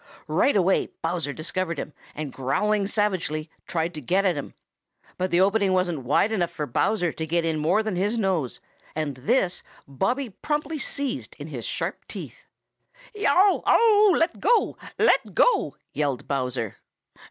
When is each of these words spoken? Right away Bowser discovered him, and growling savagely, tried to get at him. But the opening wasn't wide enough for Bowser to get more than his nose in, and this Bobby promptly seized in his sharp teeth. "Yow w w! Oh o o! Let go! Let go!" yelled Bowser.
Right 0.27 0.55
away 0.55 0.89
Bowser 1.03 1.31
discovered 1.31 1.77
him, 1.77 1.93
and 2.15 2.33
growling 2.33 2.87
savagely, 2.87 3.51
tried 3.67 3.93
to 3.93 4.01
get 4.01 4.25
at 4.25 4.35
him. 4.35 4.55
But 5.19 5.29
the 5.29 5.41
opening 5.41 5.73
wasn't 5.73 6.05
wide 6.05 6.31
enough 6.31 6.49
for 6.49 6.65
Bowser 6.65 7.11
to 7.11 7.25
get 7.27 7.55
more 7.59 7.83
than 7.83 7.95
his 7.95 8.17
nose 8.17 8.59
in, 8.95 9.03
and 9.03 9.15
this 9.17 9.61
Bobby 9.87 10.31
promptly 10.31 10.79
seized 10.79 11.35
in 11.37 11.49
his 11.49 11.67
sharp 11.67 12.07
teeth. 12.07 12.47
"Yow 13.13 13.61
w 13.63 13.63
w! 13.63 13.63
Oh 13.63 13.63
o 13.67 14.09
o! 14.09 14.17
Let 14.17 14.39
go! 14.41 14.75
Let 14.97 15.35
go!" 15.35 15.75
yelled 15.93 16.27
Bowser. 16.27 16.77